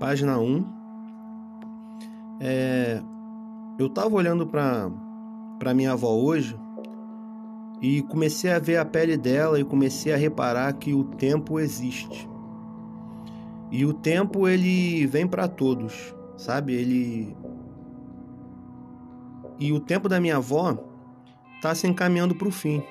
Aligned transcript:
página 0.00 0.38
1. 0.38 0.64
É, 2.40 3.02
eu 3.78 3.86
estava 3.86 4.14
olhando 4.14 4.46
para 4.46 4.90
para 5.58 5.74
minha 5.74 5.92
avó 5.92 6.14
hoje 6.14 6.58
e 7.82 8.00
comecei 8.04 8.50
a 8.50 8.58
ver 8.58 8.78
a 8.78 8.84
pele 8.84 9.14
dela 9.14 9.60
e 9.60 9.64
comecei 9.64 10.10
a 10.10 10.16
reparar 10.16 10.72
que 10.72 10.94
o 10.94 11.04
tempo 11.04 11.60
existe. 11.60 12.26
E 13.70 13.84
o 13.84 13.92
tempo 13.92 14.48
ele 14.48 15.06
vem 15.06 15.26
para 15.26 15.46
todos, 15.46 16.14
sabe? 16.34 16.72
Ele 16.72 17.36
e 19.58 19.70
o 19.70 19.80
tempo 19.80 20.08
da 20.08 20.18
minha 20.18 20.38
avó 20.38 20.78
está 21.56 21.74
se 21.74 21.86
encaminhando 21.86 22.34
para 22.34 22.48
o 22.48 22.50
fim. 22.50 22.82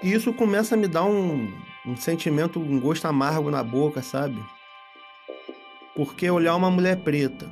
E 0.00 0.12
isso 0.12 0.32
começa 0.32 0.76
a 0.76 0.78
me 0.78 0.86
dar 0.86 1.04
um, 1.04 1.52
um 1.84 1.96
sentimento, 1.96 2.60
um 2.60 2.80
gosto 2.80 3.06
amargo 3.06 3.50
na 3.50 3.64
boca, 3.64 4.00
sabe? 4.00 4.40
Porque 5.98 6.30
olhar 6.30 6.54
uma 6.54 6.70
mulher 6.70 7.02
preta 7.02 7.50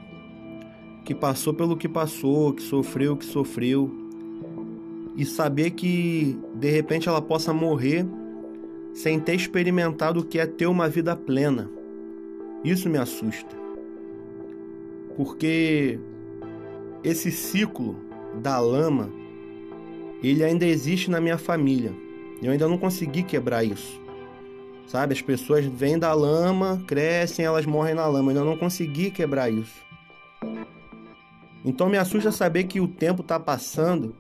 que 1.04 1.12
passou 1.12 1.52
pelo 1.52 1.76
que 1.76 1.88
passou, 1.88 2.52
que 2.52 2.62
sofreu 2.62 3.14
o 3.14 3.16
que 3.16 3.24
sofreu, 3.24 3.90
e 5.16 5.24
saber 5.24 5.72
que 5.72 6.38
de 6.54 6.70
repente 6.70 7.08
ela 7.08 7.20
possa 7.20 7.52
morrer 7.52 8.06
sem 8.94 9.18
ter 9.18 9.34
experimentado 9.34 10.20
o 10.20 10.24
que 10.24 10.38
é 10.38 10.46
ter 10.46 10.68
uma 10.68 10.88
vida 10.88 11.16
plena. 11.16 11.68
Isso 12.62 12.88
me 12.88 12.98
assusta. 12.98 13.56
Porque 15.16 15.98
esse 17.02 17.32
ciclo 17.32 17.96
da 18.40 18.60
lama, 18.60 19.10
ele 20.22 20.44
ainda 20.44 20.64
existe 20.64 21.10
na 21.10 21.20
minha 21.20 21.36
família. 21.36 21.92
Eu 22.40 22.52
ainda 22.52 22.68
não 22.68 22.78
consegui 22.78 23.24
quebrar 23.24 23.64
isso. 23.64 24.00
Sabe, 24.86 25.14
as 25.14 25.20
pessoas 25.20 25.64
vêm 25.64 25.98
da 25.98 26.12
lama, 26.12 26.82
crescem, 26.86 27.44
elas 27.44 27.66
morrem 27.66 27.94
na 27.94 28.06
lama. 28.06 28.32
Eu 28.32 28.44
não 28.44 28.56
consegui 28.56 29.10
quebrar 29.10 29.50
isso. 29.50 29.84
Então 31.64 31.88
me 31.88 31.98
assusta 31.98 32.30
saber 32.30 32.64
que 32.64 32.80
o 32.80 32.86
tempo 32.86 33.22
está 33.22 33.40
passando 33.40 34.14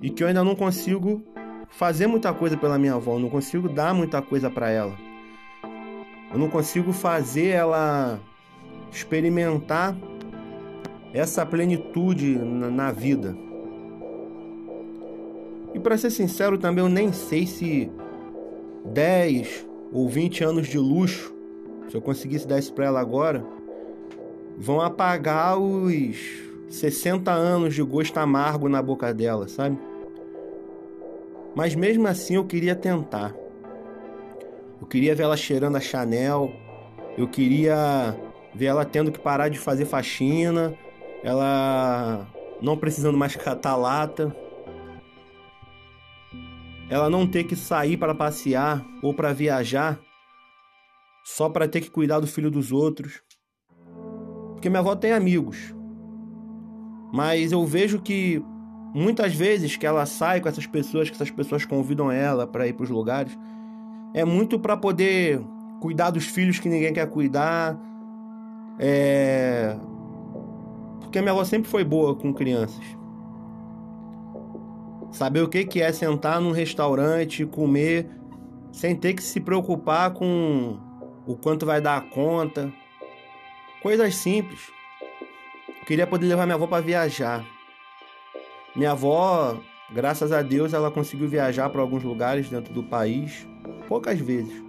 e 0.00 0.08
que 0.08 0.22
eu 0.22 0.28
ainda 0.28 0.42
não 0.42 0.54
consigo 0.54 1.22
fazer 1.68 2.06
muita 2.06 2.32
coisa 2.32 2.56
pela 2.56 2.78
minha 2.78 2.94
avó, 2.94 3.14
eu 3.14 3.18
não 3.18 3.28
consigo 3.28 3.68
dar 3.68 3.92
muita 3.92 4.22
coisa 4.22 4.48
para 4.50 4.70
ela. 4.70 4.96
Eu 6.32 6.38
não 6.38 6.48
consigo 6.48 6.92
fazer 6.92 7.48
ela 7.48 8.18
experimentar 8.90 9.96
essa 11.12 11.44
plenitude 11.44 12.36
na, 12.36 12.70
na 12.70 12.92
vida. 12.92 13.36
E 15.74 15.78
para 15.78 15.98
ser 15.98 16.10
sincero 16.10 16.56
também, 16.56 16.82
eu 16.82 16.88
nem 16.88 17.12
sei 17.12 17.46
se 17.46 17.90
10 18.84 19.66
ou 19.92 20.08
20 20.08 20.44
anos 20.44 20.66
de 20.66 20.78
luxo, 20.78 21.34
se 21.88 21.96
eu 21.96 22.02
conseguisse 22.02 22.46
dar 22.46 22.58
isso 22.58 22.72
para 22.72 22.86
ela 22.86 23.00
agora, 23.00 23.44
vão 24.58 24.80
apagar 24.80 25.58
os 25.58 26.16
60 26.68 27.30
anos 27.30 27.74
de 27.74 27.82
gosto 27.82 28.18
amargo 28.18 28.68
na 28.68 28.82
boca 28.82 29.12
dela, 29.14 29.48
sabe? 29.48 29.78
Mas 31.54 31.74
mesmo 31.74 32.06
assim 32.08 32.34
eu 32.34 32.44
queria 32.44 32.74
tentar. 32.74 33.34
Eu 34.80 34.86
queria 34.86 35.14
ver 35.14 35.22
ela 35.22 35.36
cheirando 35.36 35.76
a 35.76 35.80
Chanel, 35.80 36.52
eu 37.16 37.28
queria 37.28 38.16
ver 38.54 38.66
ela 38.66 38.84
tendo 38.84 39.12
que 39.12 39.18
parar 39.18 39.48
de 39.48 39.58
fazer 39.58 39.84
faxina, 39.84 40.74
ela 41.22 42.26
não 42.60 42.76
precisando 42.76 43.16
mais 43.16 43.34
catar 43.36 43.76
lata, 43.76 44.34
ela 46.88 47.08
não 47.10 47.26
ter 47.26 47.44
que 47.44 47.56
sair 47.56 47.96
para 47.96 48.14
passear 48.14 48.84
ou 49.02 49.14
para 49.14 49.32
viajar 49.32 49.98
só 51.24 51.48
para 51.48 51.66
ter 51.66 51.80
que 51.80 51.90
cuidar 51.90 52.20
do 52.20 52.26
filho 52.26 52.50
dos 52.50 52.70
outros. 52.70 53.22
Porque 54.52 54.68
minha 54.68 54.80
avó 54.80 54.94
tem 54.94 55.12
amigos. 55.12 55.74
Mas 57.12 57.52
eu 57.52 57.64
vejo 57.64 58.00
que 58.00 58.42
muitas 58.94 59.34
vezes 59.34 59.76
que 59.76 59.86
ela 59.86 60.04
sai 60.06 60.40
com 60.40 60.48
essas 60.48 60.66
pessoas, 60.66 61.08
que 61.08 61.14
essas 61.16 61.30
pessoas 61.30 61.64
convidam 61.64 62.10
ela 62.10 62.46
para 62.46 62.66
ir 62.66 62.74
para 62.74 62.84
os 62.84 62.90
lugares, 62.90 63.36
é 64.12 64.24
muito 64.24 64.58
para 64.58 64.76
poder 64.76 65.40
cuidar 65.80 66.10
dos 66.10 66.26
filhos 66.26 66.58
que 66.58 66.68
ninguém 66.68 66.92
quer 66.92 67.08
cuidar, 67.08 67.78
é 68.78 69.76
porque 71.14 71.22
minha 71.22 71.32
avó 71.32 71.44
sempre 71.44 71.70
foi 71.70 71.84
boa 71.84 72.16
com 72.16 72.34
crianças. 72.34 72.84
Saber 75.14 75.42
o 75.42 75.48
que 75.48 75.80
é 75.80 75.92
sentar 75.92 76.40
num 76.40 76.50
restaurante, 76.50 77.46
comer, 77.46 78.10
sem 78.72 78.96
ter 78.96 79.14
que 79.14 79.22
se 79.22 79.38
preocupar 79.38 80.12
com 80.12 80.76
o 81.24 81.36
quanto 81.36 81.64
vai 81.64 81.80
dar 81.80 81.98
a 81.98 82.00
conta. 82.00 82.72
Coisas 83.80 84.16
simples. 84.16 84.72
Queria 85.86 86.04
poder 86.04 86.26
levar 86.26 86.46
minha 86.46 86.56
avó 86.56 86.66
para 86.66 86.82
viajar. 86.82 87.46
Minha 88.74 88.90
avó, 88.90 89.56
graças 89.92 90.32
a 90.32 90.42
Deus, 90.42 90.74
ela 90.74 90.90
conseguiu 90.90 91.28
viajar 91.28 91.70
para 91.70 91.80
alguns 91.80 92.02
lugares 92.02 92.48
dentro 92.48 92.74
do 92.74 92.82
país, 92.82 93.46
poucas 93.86 94.18
vezes. 94.18 94.60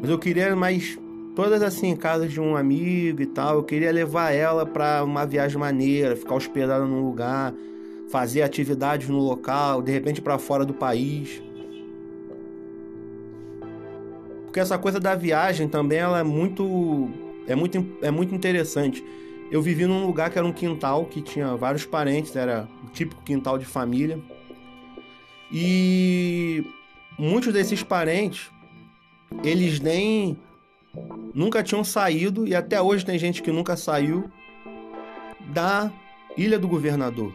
Mas 0.00 0.08
eu 0.08 0.18
queria 0.18 0.56
mais 0.56 0.98
todas 1.34 1.60
assim, 1.60 1.94
casas 1.94 2.32
de 2.32 2.40
um 2.40 2.56
amigo 2.56 3.20
e 3.20 3.26
tal. 3.26 3.56
Eu 3.56 3.62
queria 3.62 3.92
levar 3.92 4.32
ela 4.32 4.64
para 4.64 5.04
uma 5.04 5.26
viagem 5.26 5.58
maneira, 5.58 6.16
ficar 6.16 6.34
hospedada 6.34 6.86
num 6.86 7.04
lugar, 7.04 7.52
fazer 8.10 8.42
atividades 8.42 9.08
no 9.08 9.18
local, 9.18 9.82
de 9.82 9.92
repente 9.92 10.20
para 10.20 10.38
fora 10.38 10.64
do 10.64 10.74
país. 10.74 11.42
Porque 14.44 14.60
essa 14.60 14.78
coisa 14.78 14.98
da 14.98 15.14
viagem 15.14 15.68
também 15.68 15.98
ela 15.98 16.18
é 16.18 16.22
muito 16.22 17.10
é 17.46 17.54
muito 17.54 17.86
é 18.02 18.10
muito 18.10 18.34
interessante. 18.34 19.04
Eu 19.50 19.62
vivi 19.62 19.86
num 19.86 20.06
lugar 20.06 20.30
que 20.30 20.38
era 20.38 20.46
um 20.46 20.52
quintal 20.52 21.04
que 21.04 21.20
tinha 21.20 21.54
vários 21.56 21.84
parentes, 21.84 22.34
era 22.34 22.68
o 22.84 22.90
típico 22.90 23.22
quintal 23.22 23.58
de 23.58 23.64
família. 23.64 24.18
E 25.52 26.64
muitos 27.18 27.52
desses 27.52 27.82
parentes 27.82 28.50
eles 29.42 29.80
nem 29.80 30.36
nunca 31.34 31.62
tinham 31.62 31.84
saído, 31.84 32.46
e 32.46 32.54
até 32.54 32.80
hoje 32.80 33.04
tem 33.04 33.18
gente 33.18 33.42
que 33.42 33.52
nunca 33.52 33.76
saiu, 33.76 34.24
da 35.52 35.92
Ilha 36.36 36.58
do 36.58 36.66
Governador. 36.66 37.32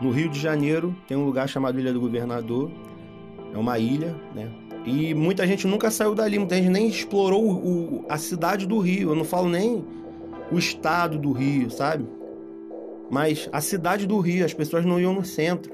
No 0.00 0.10
Rio 0.10 0.28
de 0.28 0.40
Janeiro 0.40 0.96
tem 1.06 1.16
um 1.16 1.24
lugar 1.24 1.48
chamado 1.48 1.78
Ilha 1.78 1.92
do 1.92 2.00
Governador, 2.00 2.70
é 3.52 3.58
uma 3.58 3.78
ilha, 3.78 4.14
né? 4.34 4.50
E 4.84 5.12
muita 5.12 5.46
gente 5.46 5.66
nunca 5.66 5.90
saiu 5.90 6.14
dali, 6.14 6.38
muita 6.38 6.56
gente 6.56 6.70
nem 6.70 6.88
explorou 6.88 7.44
o, 7.52 8.04
a 8.08 8.16
cidade 8.16 8.66
do 8.66 8.78
Rio. 8.78 9.10
Eu 9.10 9.14
não 9.14 9.24
falo 9.24 9.48
nem 9.48 9.84
o 10.50 10.58
estado 10.58 11.18
do 11.18 11.32
Rio, 11.32 11.70
sabe? 11.70 12.06
Mas 13.10 13.48
a 13.52 13.60
cidade 13.60 14.06
do 14.06 14.18
Rio, 14.20 14.44
as 14.44 14.54
pessoas 14.54 14.84
não 14.84 14.98
iam 14.98 15.12
no 15.12 15.24
centro. 15.24 15.72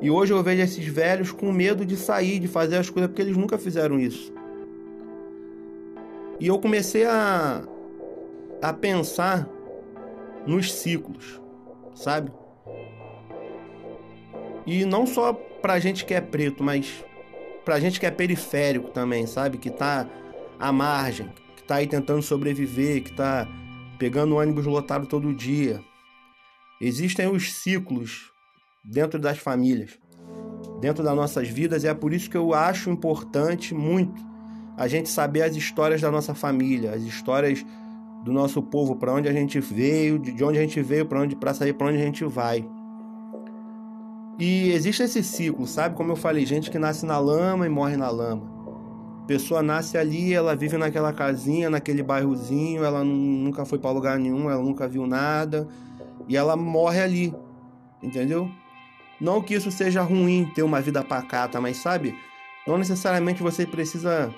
E 0.00 0.10
hoje 0.10 0.32
eu 0.32 0.42
vejo 0.42 0.62
esses 0.62 0.86
velhos 0.86 1.32
com 1.32 1.52
medo 1.52 1.84
de 1.84 1.96
sair, 1.96 2.38
de 2.38 2.48
fazer 2.48 2.76
as 2.76 2.88
coisas, 2.88 3.10
porque 3.10 3.22
eles 3.22 3.36
nunca 3.36 3.58
fizeram 3.58 3.98
isso. 3.98 4.32
E 6.38 6.46
eu 6.46 6.58
comecei 6.58 7.04
a, 7.04 7.62
a 8.62 8.72
pensar 8.72 9.48
nos 10.46 10.72
ciclos, 10.72 11.40
sabe? 11.94 12.30
E 14.66 14.84
não 14.84 15.06
só 15.06 15.32
pra 15.32 15.78
gente 15.78 16.04
que 16.04 16.12
é 16.12 16.20
preto, 16.20 16.64
mas 16.64 17.04
pra 17.64 17.78
gente 17.78 18.00
que 18.00 18.06
é 18.06 18.10
periférico 18.10 18.90
também, 18.90 19.26
sabe? 19.26 19.58
Que 19.58 19.70
tá 19.70 20.08
à 20.58 20.72
margem, 20.72 21.28
que 21.56 21.62
tá 21.62 21.76
aí 21.76 21.86
tentando 21.86 22.22
sobreviver, 22.22 23.02
que 23.02 23.12
tá 23.12 23.46
pegando 23.98 24.36
ônibus 24.36 24.66
lotado 24.66 25.06
todo 25.06 25.32
dia. 25.32 25.80
Existem 26.80 27.28
os 27.28 27.52
ciclos 27.52 28.30
dentro 28.84 29.18
das 29.18 29.38
famílias, 29.38 29.98
dentro 30.80 31.02
das 31.02 31.14
nossas 31.14 31.48
vidas, 31.48 31.84
e 31.84 31.88
é 31.88 31.94
por 31.94 32.12
isso 32.12 32.28
que 32.28 32.36
eu 32.36 32.52
acho 32.52 32.90
importante 32.90 33.74
muito 33.74 34.20
a 34.76 34.86
gente 34.86 35.08
saber 35.08 35.42
as 35.42 35.56
histórias 35.56 36.00
da 36.00 36.10
nossa 36.10 36.34
família, 36.34 36.92
as 36.92 37.02
histórias 37.02 37.64
do 38.24 38.32
nosso 38.32 38.62
povo, 38.62 38.96
para 38.96 39.12
onde 39.12 39.28
a 39.28 39.32
gente 39.32 39.58
veio, 39.58 40.18
de 40.18 40.44
onde 40.44 40.58
a 40.58 40.62
gente 40.62 40.82
veio, 40.82 41.06
para 41.06 41.20
onde 41.20 41.34
para 41.34 41.54
sair, 41.54 41.72
para 41.72 41.86
onde 41.86 41.98
a 41.98 42.04
gente 42.04 42.24
vai. 42.24 42.68
E 44.38 44.70
existe 44.70 45.02
esse 45.02 45.22
ciclo, 45.22 45.66
sabe? 45.66 45.94
Como 45.94 46.12
eu 46.12 46.16
falei, 46.16 46.44
gente 46.44 46.70
que 46.70 46.78
nasce 46.78 47.06
na 47.06 47.18
lama 47.18 47.66
e 47.66 47.70
morre 47.70 47.96
na 47.96 48.10
lama. 48.10 48.54
pessoa 49.26 49.62
nasce 49.62 49.96
ali, 49.98 50.32
ela 50.32 50.54
vive 50.54 50.76
naquela 50.76 51.12
casinha, 51.12 51.68
naquele 51.70 52.02
bairrozinho, 52.02 52.84
ela 52.84 53.02
nunca 53.02 53.64
foi 53.64 53.78
para 53.78 53.90
lugar 53.90 54.18
nenhum, 54.18 54.48
ela 54.50 54.62
nunca 54.62 54.86
viu 54.86 55.06
nada, 55.06 55.66
e 56.28 56.36
ela 56.36 56.54
morre 56.54 57.00
ali. 57.00 57.34
Entendeu? 58.02 58.50
Não 59.20 59.40
que 59.40 59.54
isso 59.54 59.70
seja 59.70 60.02
ruim 60.02 60.50
ter 60.54 60.62
uma 60.62 60.80
vida 60.80 61.02
pacata, 61.02 61.60
mas 61.60 61.78
sabe? 61.78 62.14
Não 62.66 62.76
necessariamente 62.76 63.42
você 63.42 63.66
precisa 63.66 64.32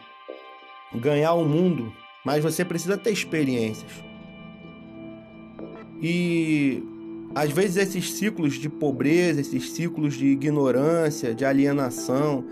ganhar 0.94 1.34
o 1.34 1.44
mundo, 1.44 1.92
mas 2.24 2.42
você 2.42 2.64
precisa 2.64 2.96
ter 2.96 3.10
experiências. 3.10 3.90
E 6.00 6.82
às 7.34 7.50
vezes 7.50 7.76
esses 7.76 8.12
ciclos 8.12 8.54
de 8.54 8.68
pobreza, 8.68 9.40
esses 9.40 9.70
ciclos 9.70 10.14
de 10.14 10.26
ignorância, 10.26 11.34
de 11.34 11.44
alienação, 11.44 12.44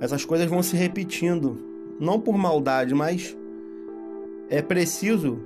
essas 0.00 0.24
coisas 0.24 0.48
vão 0.48 0.62
se 0.62 0.76
repetindo 0.76 1.58
não 2.00 2.20
por 2.20 2.36
maldade, 2.36 2.94
mas 2.94 3.36
é 4.48 4.60
preciso 4.60 5.40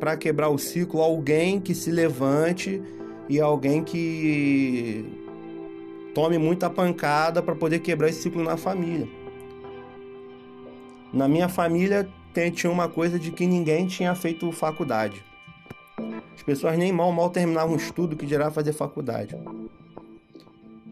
para 0.00 0.16
quebrar 0.16 0.48
o 0.48 0.58
ciclo 0.58 1.00
alguém 1.00 1.60
que 1.60 1.74
se 1.74 1.90
levante 1.90 2.82
e 3.28 3.40
alguém 3.40 3.84
que 3.84 5.04
tome 6.14 6.38
muita 6.38 6.68
pancada 6.68 7.40
para 7.40 7.54
poder 7.54 7.78
quebrar 7.78 8.08
esse 8.08 8.22
ciclo 8.22 8.42
na 8.42 8.56
família. 8.56 9.08
Na 11.12 11.28
minha 11.28 11.48
família 11.48 12.08
tinha 12.54 12.72
uma 12.72 12.88
coisa 12.88 13.18
de 13.18 13.30
que 13.30 13.46
ninguém 13.46 13.86
tinha 13.86 14.14
feito 14.14 14.50
faculdade. 14.50 15.22
As 16.34 16.42
pessoas 16.42 16.76
nem 16.76 16.92
mal 16.92 17.12
mal 17.12 17.30
terminavam 17.30 17.74
o 17.74 17.76
estudo 17.76 18.16
que 18.16 18.26
dirá 18.26 18.50
fazer 18.50 18.72
faculdade. 18.72 19.36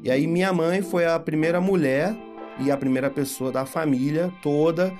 E 0.03 0.11
aí 0.11 0.27
minha 0.27 0.53
mãe 0.53 0.83
foi 0.83 1.05
a 1.05 1.19
primeira 1.19 1.61
mulher 1.61 2.17
e 2.59 2.71
a 2.71 2.77
primeira 2.77 3.11
pessoa 3.11 3.51
da 3.51 3.67
família 3.67 4.33
toda, 4.43 4.93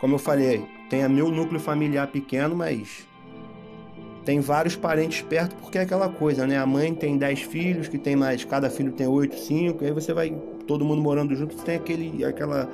como 0.00 0.14
eu 0.14 0.18
falei, 0.18 0.64
tem 0.88 1.06
meu 1.08 1.30
núcleo 1.30 1.60
familiar 1.60 2.06
pequeno, 2.06 2.54
mas 2.54 3.06
tem 4.24 4.40
vários 4.40 4.74
parentes 4.74 5.22
perto 5.22 5.54
porque 5.56 5.78
é 5.78 5.82
aquela 5.82 6.08
coisa, 6.08 6.46
né? 6.46 6.58
A 6.58 6.66
mãe 6.66 6.94
tem 6.94 7.16
10 7.16 7.42
filhos, 7.42 7.88
que 7.88 7.98
tem 7.98 8.16
mais, 8.16 8.44
cada 8.44 8.68
filho 8.68 8.92
tem 8.92 9.06
8, 9.06 9.36
5, 9.36 9.84
aí 9.84 9.92
você 9.92 10.12
vai 10.12 10.36
todo 10.66 10.84
mundo 10.84 11.00
morando 11.00 11.34
junto, 11.34 11.56
tem 11.56 11.76
aquele 11.76 12.24
aquela 12.24 12.68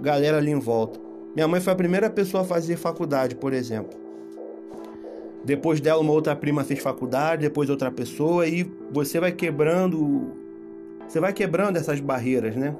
galera 0.00 0.38
ali 0.38 0.50
em 0.50 0.58
volta. 0.58 1.00
Minha 1.34 1.46
mãe 1.46 1.60
foi 1.60 1.72
a 1.72 1.76
primeira 1.76 2.10
pessoa 2.10 2.42
a 2.42 2.46
fazer 2.46 2.76
faculdade, 2.76 3.34
por 3.34 3.52
exemplo. 3.52 3.98
Depois 5.44 5.80
dela, 5.80 6.00
uma 6.00 6.12
outra 6.12 6.36
prima 6.36 6.64
fez 6.64 6.80
faculdade, 6.80 7.42
depois 7.42 7.70
outra 7.70 7.90
pessoa, 7.90 8.46
e 8.46 8.70
você 8.90 9.18
vai 9.18 9.32
quebrando. 9.32 10.32
Você 11.08 11.18
vai 11.18 11.32
quebrando 11.32 11.76
essas 11.76 11.98
barreiras, 11.98 12.54
né? 12.54 12.76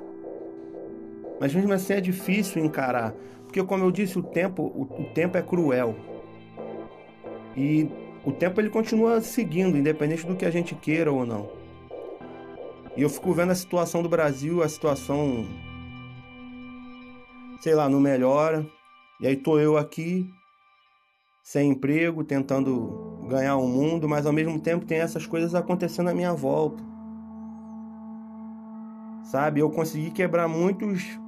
Mas 1.40 1.54
mesmo 1.54 1.72
assim 1.72 1.94
é 1.94 2.00
difícil 2.00 2.62
encarar. 2.62 3.14
Porque, 3.44 3.62
como 3.64 3.84
eu 3.84 3.90
disse, 3.90 4.18
o 4.18 4.22
tempo, 4.22 4.62
o, 4.62 4.82
o 4.82 5.04
tempo 5.14 5.38
é 5.38 5.42
cruel. 5.42 5.96
E 7.56 7.88
o 8.24 8.30
tempo 8.30 8.60
ele 8.60 8.68
continua 8.68 9.20
seguindo, 9.20 9.76
independente 9.76 10.26
do 10.26 10.36
que 10.36 10.44
a 10.44 10.50
gente 10.50 10.74
queira 10.74 11.10
ou 11.10 11.24
não. 11.24 11.48
E 12.96 13.02
eu 13.02 13.08
fico 13.08 13.32
vendo 13.32 13.52
a 13.52 13.54
situação 13.54 14.02
do 14.02 14.08
Brasil, 14.08 14.62
a 14.62 14.68
situação. 14.68 15.46
Sei 17.62 17.74
lá, 17.74 17.88
não 17.88 17.98
melhora. 17.98 18.66
E 19.18 19.26
aí 19.26 19.36
tô 19.36 19.58
eu 19.58 19.76
aqui 19.78 20.30
sem 21.50 21.70
emprego, 21.72 22.22
tentando 22.22 23.26
ganhar 23.28 23.56
o 23.56 23.64
um 23.64 23.68
mundo, 23.68 24.08
mas 24.08 24.24
ao 24.24 24.32
mesmo 24.32 24.60
tempo 24.60 24.86
tem 24.86 24.98
essas 24.98 25.26
coisas 25.26 25.52
acontecendo 25.52 26.08
à 26.08 26.14
minha 26.14 26.32
volta. 26.32 26.80
Sabe, 29.24 29.58
eu 29.58 29.68
consegui 29.68 30.12
quebrar 30.12 30.46
muitos 30.46 31.18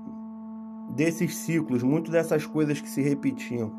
desses 0.95 1.37
ciclos, 1.39 1.83
muitas 1.83 2.13
dessas 2.13 2.47
coisas 2.47 2.81
que 2.81 2.89
se 2.89 3.03
repetiam. 3.03 3.73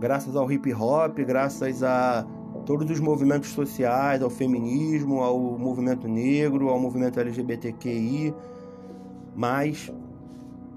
Graças 0.00 0.34
ao 0.34 0.50
hip 0.50 0.74
hop, 0.74 1.16
graças 1.20 1.84
a 1.84 2.26
todos 2.66 2.90
os 2.90 2.98
movimentos 2.98 3.50
sociais, 3.50 4.20
ao 4.20 4.30
feminismo, 4.30 5.22
ao 5.22 5.38
movimento 5.56 6.08
negro, 6.08 6.70
ao 6.70 6.80
movimento 6.80 7.20
LGBTQI, 7.20 8.34
mas 9.36 9.92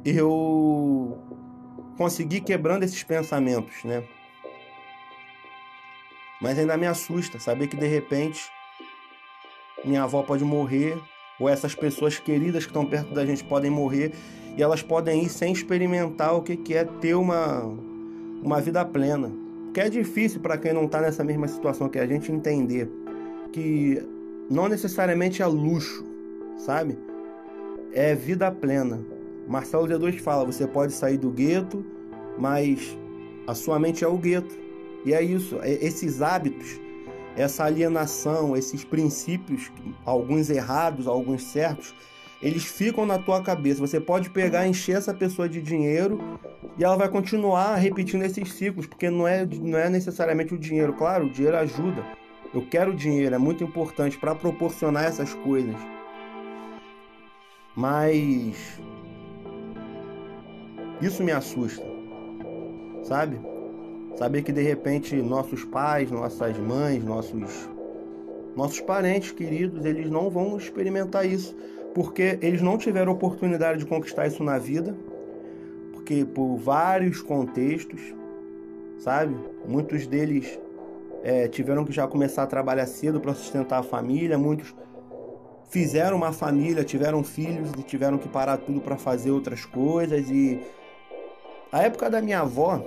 eu 0.05 1.17
consegui 1.97 2.39
quebrando 2.39 2.83
esses 2.83 3.01
pensamentos, 3.01 3.83
né? 3.83 4.03
Mas 6.41 6.57
ainda 6.57 6.77
me 6.77 6.85
assusta 6.85 7.39
saber 7.39 7.67
que 7.67 7.75
de 7.75 7.87
repente 7.87 8.49
minha 9.83 10.03
avó 10.03 10.23
pode 10.23 10.43
morrer, 10.43 10.97
ou 11.39 11.47
essas 11.47 11.75
pessoas 11.75 12.19
queridas 12.19 12.63
que 12.63 12.69
estão 12.69 12.85
perto 12.85 13.13
da 13.13 13.25
gente 13.25 13.43
podem 13.43 13.69
morrer 13.69 14.11
e 14.57 14.63
elas 14.63 14.81
podem 14.81 15.23
ir 15.23 15.29
sem 15.29 15.53
experimentar 15.53 16.35
o 16.35 16.41
que 16.41 16.73
é 16.73 16.83
ter 16.83 17.13
uma, 17.13 17.61
uma 18.43 18.59
vida 18.59 18.83
plena. 18.83 19.31
Porque 19.65 19.81
é 19.81 19.89
difícil 19.89 20.39
para 20.39 20.57
quem 20.57 20.73
não 20.73 20.85
está 20.85 20.99
nessa 20.99 21.23
mesma 21.23 21.47
situação 21.47 21.87
que 21.87 21.99
a 21.99 22.07
gente 22.07 22.31
entender 22.31 22.89
que 23.51 24.01
não 24.49 24.67
necessariamente 24.67 25.41
é 25.41 25.45
luxo, 25.45 26.03
sabe? 26.57 26.97
É 27.93 28.15
vida 28.15 28.51
plena. 28.51 28.99
Marcelo 29.47 29.87
D2 29.87 30.19
fala: 30.19 30.45
você 30.45 30.65
pode 30.65 30.93
sair 30.93 31.17
do 31.17 31.29
gueto, 31.29 31.85
mas 32.37 32.97
a 33.45 33.53
sua 33.53 33.79
mente 33.79 34.03
é 34.03 34.07
o 34.07 34.17
gueto. 34.17 34.55
E 35.05 35.13
é 35.13 35.21
isso, 35.21 35.59
é 35.61 35.71
esses 35.71 36.21
hábitos, 36.21 36.79
essa 37.35 37.63
alienação, 37.63 38.57
esses 38.57 38.83
princípios, 38.83 39.71
alguns 40.05 40.49
errados, 40.49 41.07
alguns 41.07 41.43
certos, 41.43 41.93
eles 42.41 42.65
ficam 42.65 43.05
na 43.05 43.17
tua 43.17 43.41
cabeça. 43.41 43.79
Você 43.79 43.99
pode 43.99 44.29
pegar, 44.29 44.67
encher 44.67 44.97
essa 44.97 45.13
pessoa 45.13 45.47
de 45.47 45.61
dinheiro 45.61 46.19
e 46.77 46.83
ela 46.83 46.95
vai 46.95 47.09
continuar 47.09 47.75
repetindo 47.75 48.23
esses 48.23 48.53
ciclos, 48.53 48.85
porque 48.85 49.09
não 49.09 49.27
é, 49.27 49.45
não 49.45 49.77
é 49.77 49.89
necessariamente 49.89 50.53
o 50.53 50.57
dinheiro. 50.57 50.93
Claro, 50.93 51.25
o 51.25 51.29
dinheiro 51.29 51.57
ajuda. 51.57 52.03
Eu 52.53 52.65
quero 52.65 52.95
dinheiro, 52.95 53.35
é 53.35 53.37
muito 53.37 53.63
importante 53.63 54.17
para 54.17 54.33
proporcionar 54.33 55.05
essas 55.05 55.33
coisas. 55.33 55.75
Mas 57.75 58.79
isso 61.01 61.23
me 61.23 61.31
assusta, 61.31 61.85
sabe? 63.03 63.39
Saber 64.17 64.41
que 64.41 64.51
de 64.51 64.61
repente 64.61 65.15
nossos 65.15 65.63
pais, 65.63 66.09
nossas 66.09 66.57
mães, 66.57 67.03
nossos 67.03 67.69
nossos 68.55 68.81
parentes 68.81 69.29
queridos, 69.29 69.85
eles 69.85 70.09
não 70.09 70.31
vão 70.31 70.57
experimentar 70.57 71.23
isso, 71.27 71.55
porque 71.93 72.39
eles 72.41 72.59
não 72.59 72.75
tiveram 72.75 73.11
oportunidade 73.11 73.79
de 73.79 73.85
conquistar 73.85 74.25
isso 74.25 74.43
na 74.43 74.57
vida, 74.57 74.95
porque 75.93 76.25
por 76.25 76.57
vários 76.57 77.21
contextos, 77.21 78.01
sabe? 78.97 79.35
Muitos 79.67 80.07
deles 80.07 80.59
é, 81.23 81.47
tiveram 81.47 81.85
que 81.85 81.91
já 81.91 82.07
começar 82.07 82.41
a 82.41 82.47
trabalhar 82.47 82.87
cedo 82.87 83.21
para 83.21 83.35
sustentar 83.35 83.77
a 83.77 83.83
família, 83.83 84.39
muitos 84.39 84.73
fizeram 85.69 86.17
uma 86.17 86.33
família, 86.33 86.83
tiveram 86.83 87.23
filhos 87.23 87.69
e 87.77 87.83
tiveram 87.83 88.17
que 88.17 88.27
parar 88.27 88.57
tudo 88.57 88.81
para 88.81 88.97
fazer 88.97 89.29
outras 89.29 89.65
coisas. 89.65 90.31
E 90.31 90.59
a 91.71 91.83
época 91.83 92.09
da 92.09 92.21
minha 92.21 92.39
avó, 92.39 92.81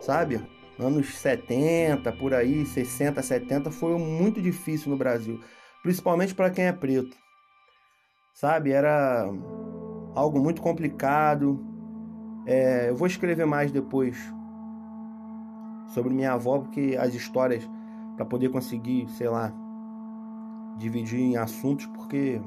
sabe? 0.00 0.40
Anos 0.78 1.14
70, 1.18 2.10
por 2.12 2.32
aí, 2.32 2.64
60, 2.64 3.22
70, 3.22 3.70
foi 3.70 3.98
muito 3.98 4.40
difícil 4.40 4.90
no 4.90 4.96
Brasil, 4.96 5.40
principalmente 5.82 6.34
para 6.34 6.50
quem 6.50 6.64
é 6.64 6.72
preto. 6.72 7.16
Sabe? 8.32 8.72
Era 8.72 9.28
algo 10.14 10.40
muito 10.40 10.62
complicado. 10.62 11.62
É, 12.46 12.88
eu 12.88 12.96
vou 12.96 13.06
escrever 13.06 13.44
mais 13.44 13.70
depois 13.70 14.16
sobre 15.88 16.14
minha 16.14 16.32
avó, 16.32 16.60
porque 16.60 16.96
as 16.98 17.14
histórias, 17.14 17.68
para 18.16 18.24
poder 18.24 18.48
conseguir, 18.48 19.06
sei 19.10 19.28
lá, 19.28 19.52
dividir 20.78 21.20
em 21.20 21.36
assuntos, 21.36 21.84
porque 21.86 22.40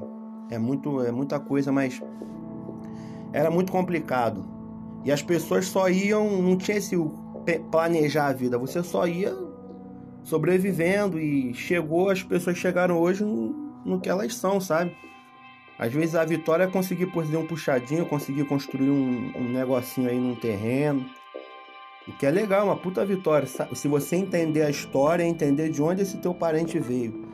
é, 0.50 0.58
muito, 0.58 1.00
é 1.02 1.12
muita 1.12 1.38
coisa, 1.38 1.70
mas 1.70 2.02
era 3.32 3.50
muito 3.50 3.70
complicado. 3.70 4.44
E 5.04 5.12
as 5.12 5.22
pessoas 5.22 5.66
só 5.66 5.88
iam, 5.88 6.42
não 6.42 6.56
tinha 6.56 6.78
esse 6.78 6.96
planejar 7.70 8.28
a 8.28 8.32
vida, 8.32 8.58
você 8.58 8.82
só 8.82 9.06
ia 9.06 9.34
sobrevivendo 10.22 11.20
e 11.20 11.52
chegou, 11.54 12.10
as 12.10 12.22
pessoas 12.22 12.56
chegaram 12.56 12.98
hoje 12.98 13.22
no, 13.22 13.50
no 13.84 14.00
que 14.00 14.08
elas 14.08 14.34
são, 14.34 14.60
sabe? 14.60 14.96
Às 15.78 15.92
vezes 15.92 16.14
a 16.14 16.24
vitória 16.24 16.64
é 16.64 16.66
conseguir 16.66 17.06
fazer 17.12 17.36
um 17.36 17.46
puxadinho, 17.46 18.06
conseguir 18.06 18.44
construir 18.44 18.90
um, 18.90 19.32
um 19.36 19.52
negocinho 19.52 20.08
aí 20.08 20.18
num 20.18 20.34
terreno. 20.34 21.04
O 22.06 22.12
que 22.12 22.26
é 22.26 22.30
legal, 22.30 22.66
uma 22.66 22.76
puta 22.76 23.04
vitória. 23.04 23.48
Se 23.74 23.88
você 23.88 24.16
entender 24.16 24.62
a 24.62 24.70
história, 24.70 25.24
entender 25.24 25.70
de 25.70 25.82
onde 25.82 26.02
esse 26.02 26.18
teu 26.18 26.32
parente 26.32 26.78
veio, 26.78 27.26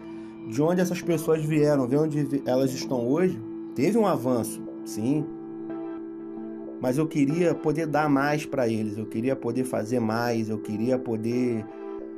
de 0.48 0.62
onde 0.62 0.80
essas 0.80 1.02
pessoas 1.02 1.44
vieram, 1.44 1.86
ver 1.86 1.98
onde 1.98 2.42
elas 2.46 2.72
estão 2.72 3.06
hoje, 3.06 3.38
teve 3.74 3.98
um 3.98 4.06
avanço, 4.06 4.62
sim, 4.84 5.26
mas 6.80 6.96
eu 6.96 7.06
queria 7.06 7.54
poder 7.54 7.86
dar 7.86 8.08
mais 8.08 8.46
para 8.46 8.66
eles, 8.66 8.96
eu 8.96 9.06
queria 9.06 9.36
poder 9.36 9.64
fazer 9.64 10.00
mais, 10.00 10.48
eu 10.48 10.58
queria 10.58 10.98
poder, 10.98 11.64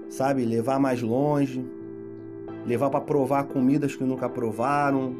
sabe, 0.09 0.45
levar 0.45 0.79
mais 0.79 1.03
longe, 1.03 1.65
levar 2.65 2.89
para 2.91 3.01
provar 3.01 3.45
comidas 3.45 3.97
que 3.97 4.05
nunca 4.05 4.29
provaram, 4.29 5.17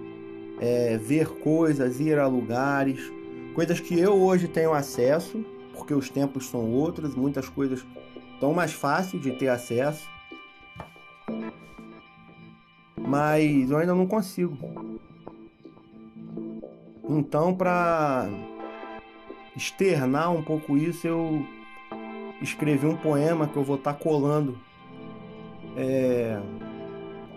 é, 0.61 0.97
ver 0.97 1.27
coisas, 1.27 1.99
ir 1.99 2.19
a 2.19 2.27
lugares, 2.27 3.13
coisas 3.55 3.81
que 3.81 3.99
eu 3.99 4.15
hoje 4.15 4.47
tenho 4.47 4.73
acesso, 4.73 5.45
porque 5.77 5.93
os 5.93 6.09
tempos 6.09 6.49
são 6.49 6.71
outros, 6.71 7.17
muitas 7.17 7.49
coisas 7.49 7.85
estão 8.35 8.55
mais 8.55 8.73
fáceis 8.73 9.21
de 9.21 9.33
ter 9.33 9.49
acesso, 9.49 10.09
mas 12.97 13.71
eu 13.71 13.77
ainda 13.77 13.95
não 13.95 14.07
consigo. 14.07 14.57
Então, 17.09 17.53
para 17.53 18.29
externar 19.57 20.31
um 20.31 20.43
pouco 20.43 20.77
isso, 20.77 21.07
eu 21.07 21.47
escrevi 22.41 22.87
um 22.87 22.97
poema 22.97 23.47
que 23.47 23.57
eu 23.57 23.65
vou 23.65 23.77
estar 23.77 23.95
colando 23.95 24.59
é, 25.77 26.41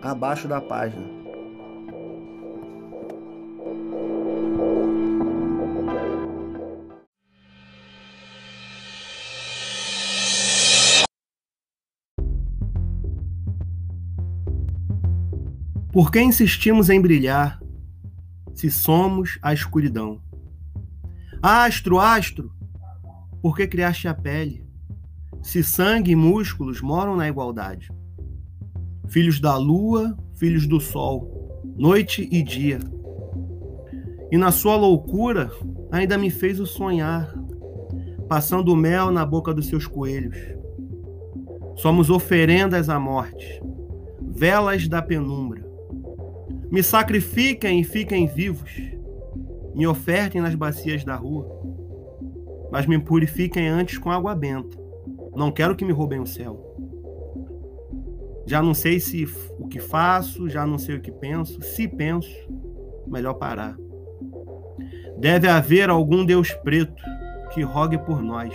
abaixo 0.02 0.48
da 0.48 0.62
página. 0.62 1.26
Por 15.92 16.12
que 16.12 16.20
insistimos 16.20 16.90
em 16.90 17.00
brilhar 17.00 17.58
se 18.54 18.70
somos 18.70 19.40
a 19.42 19.54
escuridão? 19.54 20.22
Astro, 21.48 22.00
astro, 22.00 22.52
por 23.40 23.56
que 23.56 23.68
criaste 23.68 24.08
a 24.08 24.16
pele? 24.16 24.66
Se 25.44 25.64
sangue 25.64 26.14
e 26.14 26.16
músculos 26.16 26.82
moram 26.82 27.16
na 27.16 27.30
igualdade. 27.30 27.92
Filhos 29.10 29.40
da 29.40 29.56
lua, 29.56 30.18
filhos 30.34 30.66
do 30.66 30.80
sol, 30.80 31.62
noite 31.78 32.28
e 32.32 32.42
dia. 32.42 32.80
E 34.32 34.40
na 34.40 34.52
sua 34.52 34.76
loucura 34.76 35.52
ainda 35.92 36.18
me 36.18 36.32
fez 36.32 36.60
o 36.60 36.66
sonhar, 36.66 37.32
passando 38.28 38.76
mel 38.76 39.12
na 39.12 39.24
boca 39.24 39.54
dos 39.54 39.68
seus 39.68 39.86
coelhos. 39.86 40.40
Somos 41.76 42.10
oferendas 42.10 42.90
à 42.90 43.00
morte, 43.00 43.62
velas 44.20 44.88
da 44.88 45.00
penumbra. 45.00 45.64
Me 46.72 46.82
sacrifiquem 46.82 47.82
e 47.82 47.84
fiquem 47.84 48.26
vivos. 48.26 48.95
Me 49.76 49.86
ofertem 49.86 50.42
nas 50.42 50.56
bacias 50.56 51.04
da 51.04 51.16
rua. 51.16 51.46
Mas 52.72 52.86
me 52.86 52.98
purifiquem 52.98 53.68
antes 53.68 53.98
com 53.98 54.10
água 54.10 54.34
benta. 54.34 54.78
Não 55.36 55.52
quero 55.52 55.76
que 55.76 55.84
me 55.84 55.92
roubem 55.92 56.22
o 56.22 56.26
céu. 56.26 56.74
Já 58.46 58.62
não 58.62 58.74
sei 58.74 59.02
se 59.02 59.28
o 59.60 59.68
que 59.68 59.80
faço, 59.80 60.48
já 60.48 60.66
não 60.66 60.78
sei 60.78 60.96
o 60.96 61.02
que 61.02 61.12
penso. 61.12 61.62
Se 61.62 61.90
penso, 61.90 62.32
melhor 63.06 63.34
parar. 63.34 63.76
Deve 65.18 65.50
haver 65.50 65.90
algum 65.90 66.26
Deus 66.26 66.54
preto 66.54 67.04
que 67.54 67.62
rogue 67.62 67.98
por 67.98 68.22
nós. 68.22 68.54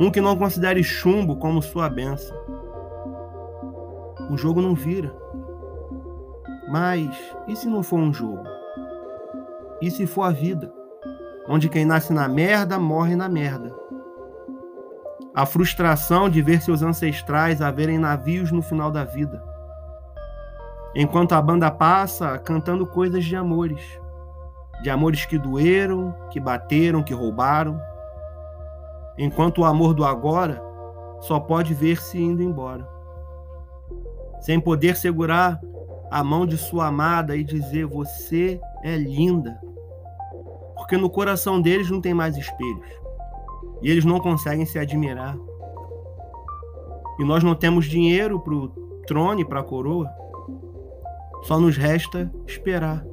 Um 0.00 0.10
que 0.10 0.20
não 0.20 0.36
considere 0.36 0.82
chumbo 0.82 1.36
como 1.36 1.62
sua 1.62 1.88
bênção. 1.88 2.36
O 4.30 4.36
jogo 4.36 4.60
não 4.60 4.74
vira. 4.74 5.14
Mas 6.68 7.08
e 7.46 7.54
se 7.54 7.68
não 7.68 7.82
for 7.82 8.00
um 8.00 8.12
jogo? 8.12 8.61
E 9.82 9.90
se 9.90 10.06
for 10.06 10.22
a 10.22 10.30
vida? 10.30 10.72
Onde 11.48 11.68
quem 11.68 11.84
nasce 11.84 12.12
na 12.12 12.28
merda 12.28 12.78
morre 12.78 13.16
na 13.16 13.28
merda. 13.28 13.74
A 15.34 15.44
frustração 15.44 16.30
de 16.30 16.40
ver 16.40 16.62
seus 16.62 16.82
ancestrais 16.82 17.60
haverem 17.60 17.98
navios 17.98 18.52
no 18.52 18.62
final 18.62 18.92
da 18.92 19.02
vida. 19.02 19.42
Enquanto 20.94 21.32
a 21.32 21.42
banda 21.42 21.68
passa 21.68 22.38
cantando 22.38 22.86
coisas 22.86 23.24
de 23.24 23.34
amores. 23.34 23.82
De 24.84 24.88
amores 24.88 25.26
que 25.26 25.36
doeram, 25.36 26.14
que 26.30 26.38
bateram, 26.38 27.02
que 27.02 27.12
roubaram. 27.12 27.80
Enquanto 29.18 29.62
o 29.62 29.64
amor 29.64 29.94
do 29.94 30.04
agora 30.04 30.62
só 31.22 31.40
pode 31.40 31.74
ver-se 31.74 32.22
indo 32.22 32.40
embora. 32.40 32.88
Sem 34.42 34.60
poder 34.60 34.96
segurar 34.96 35.60
a 36.12 36.22
mão 36.22 36.44
de 36.44 36.58
sua 36.58 36.88
amada 36.88 37.34
e 37.34 37.42
dizer: 37.42 37.86
Você 37.86 38.60
é 38.84 38.96
linda. 38.96 39.58
Porque 40.76 40.96
no 40.98 41.08
coração 41.08 41.60
deles 41.60 41.90
não 41.90 42.02
tem 42.02 42.12
mais 42.12 42.36
espelhos. 42.36 42.86
E 43.80 43.90
eles 43.90 44.04
não 44.04 44.20
conseguem 44.20 44.66
se 44.66 44.78
admirar. 44.78 45.38
E 47.18 47.24
nós 47.24 47.42
não 47.42 47.54
temos 47.54 47.86
dinheiro 47.86 48.38
para 48.38 48.54
o 48.54 48.68
trono 49.06 49.40
e 49.40 49.44
para 49.44 49.60
a 49.60 49.64
coroa. 49.64 50.10
Só 51.44 51.58
nos 51.58 51.78
resta 51.78 52.30
esperar. 52.46 53.04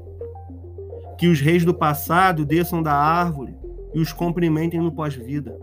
Que 1.17 1.27
os 1.27 1.39
reis 1.39 1.63
do 1.63 1.73
passado 1.73 2.45
desçam 2.45 2.83
da 2.83 2.93
árvore 2.93 3.55
e 3.93 3.99
os 3.99 4.11
cumprimentem 4.11 4.81
no 4.81 4.91
pós-vida. 4.91 5.57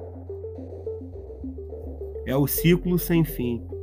É 2.24 2.34
o 2.34 2.46
ciclo 2.46 2.98
sem 2.98 3.24
fim 3.24 3.75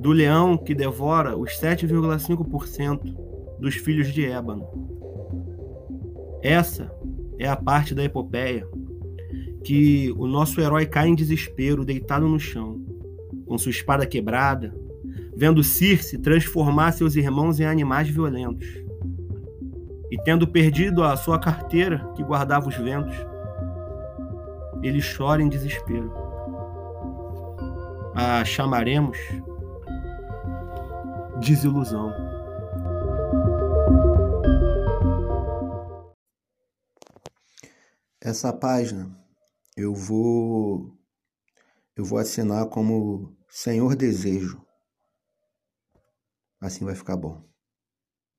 do 0.00 0.12
leão 0.12 0.56
que 0.56 0.74
devora 0.74 1.36
os 1.36 1.50
7,5% 1.58 3.14
dos 3.58 3.74
filhos 3.74 4.12
de 4.12 4.24
Ébano. 4.24 4.66
Essa 6.42 6.90
é 7.38 7.48
a 7.48 7.56
parte 7.56 7.94
da 7.94 8.04
epopeia 8.04 8.66
que 9.64 10.14
o 10.16 10.26
nosso 10.26 10.60
herói 10.60 10.86
cai 10.86 11.08
em 11.08 11.14
desespero, 11.14 11.84
deitado 11.84 12.28
no 12.28 12.38
chão, 12.38 12.80
com 13.46 13.58
sua 13.58 13.70
espada 13.70 14.06
quebrada, 14.06 14.74
vendo 15.36 15.62
Circe 15.62 16.18
transformar 16.18 16.92
seus 16.92 17.16
irmãos 17.16 17.58
em 17.60 17.64
animais 17.64 18.08
violentos. 18.08 18.66
E 20.10 20.16
tendo 20.22 20.46
perdido 20.46 21.02
a 21.02 21.16
sua 21.16 21.38
carteira 21.38 22.10
que 22.14 22.22
guardava 22.22 22.68
os 22.68 22.76
ventos, 22.76 23.14
ele 24.82 25.00
chora 25.02 25.42
em 25.42 25.48
desespero. 25.48 26.12
A 28.14 28.44
chamaremos 28.44 29.18
desilusão. 31.40 32.12
Essa 38.20 38.52
página 38.52 39.16
eu 39.76 39.94
vou 39.94 40.96
eu 41.96 42.04
vou 42.04 42.18
assinar 42.18 42.68
como 42.68 43.36
Senhor 43.48 43.96
Desejo. 43.96 44.64
Assim 46.60 46.84
vai 46.84 46.94
ficar 46.94 47.16
bom. 47.16 47.48